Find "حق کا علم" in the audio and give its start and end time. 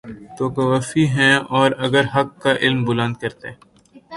2.13-2.79